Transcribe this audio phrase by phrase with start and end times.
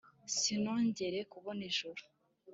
[0.35, 2.03] sinongere kubona ijuru